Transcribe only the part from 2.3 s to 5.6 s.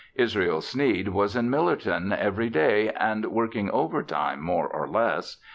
day and working overtime more or less.